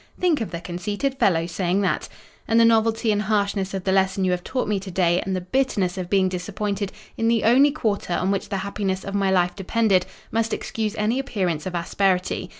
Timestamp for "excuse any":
10.55-11.19